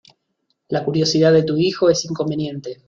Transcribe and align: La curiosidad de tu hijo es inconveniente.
La 0.69 0.83
curiosidad 0.83 1.31
de 1.31 1.43
tu 1.43 1.57
hijo 1.57 1.87
es 1.91 2.05
inconveniente. 2.05 2.79